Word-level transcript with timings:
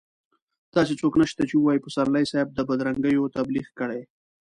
داسې 0.75 0.93
څوک 1.01 1.13
نشته 1.21 1.41
چې 1.49 1.55
ووايي 1.57 1.83
پسرلي 1.85 2.23
صاحب 2.31 2.49
د 2.53 2.59
بدرنګيو 2.69 3.31
تبليغ 3.37 3.67
کړی. 3.79 4.01